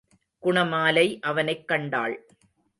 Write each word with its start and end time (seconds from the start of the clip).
குணமாலை 0.43 1.19
அவனைக் 1.19 1.67
கண்டாள். 1.67 2.25